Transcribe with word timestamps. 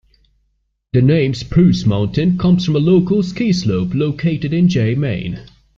The 0.93 1.01
name 1.03 1.35
"Spruce 1.35 1.85
Mountain" 1.85 2.39
comes 2.39 2.65
from 2.65 2.75
a 2.75 2.79
local 2.79 3.21
ski 3.21 3.53
slope, 3.53 3.93
located 3.93 4.51
in 4.51 4.67
Jay 4.67 4.95
Maine. 4.95 5.41